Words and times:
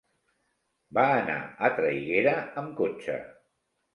Va 0.97 1.03
anar 1.17 1.35
a 1.67 1.69
Traiguera 1.79 2.35
amb 2.63 2.75
cotxe. 2.83 3.19